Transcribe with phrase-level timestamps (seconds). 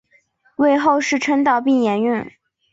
[0.55, 2.27] 为后世称道并沿用。